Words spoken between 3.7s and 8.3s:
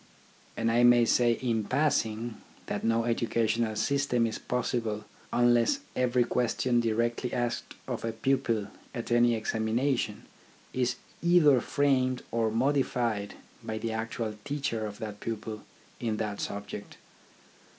system is possible unless every question directly asked of a